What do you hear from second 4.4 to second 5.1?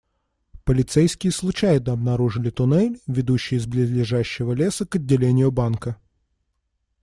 леса к